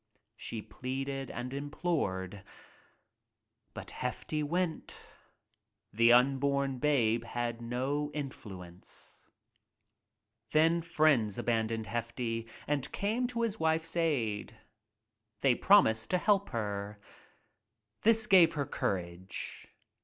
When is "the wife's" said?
13.47-13.95